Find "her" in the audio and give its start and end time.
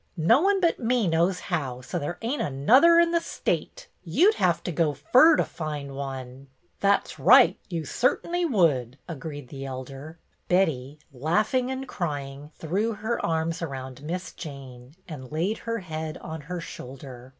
12.93-13.23, 15.69-15.77, 16.49-16.59